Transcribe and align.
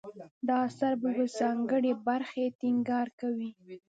دا 0.47 0.55
اثر 0.67 0.91
په 1.01 1.07
یوې 1.13 1.27
ځانګړې 1.39 1.91
برخې 2.07 2.45
ټینګار 2.59 3.07
کوي. 3.19 3.49